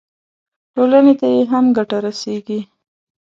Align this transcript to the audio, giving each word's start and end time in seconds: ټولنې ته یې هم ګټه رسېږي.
ټولنې 0.73 1.13
ته 1.19 1.27
یې 1.33 1.41
هم 1.51 1.65
ګټه 1.77 1.97
رسېږي. 2.05 2.59